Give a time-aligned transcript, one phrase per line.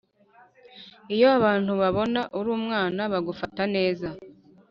[1.15, 4.07] iyo abantu babona uri umwana bagufata neza